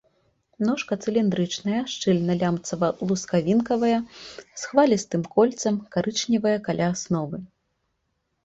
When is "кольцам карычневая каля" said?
5.37-6.85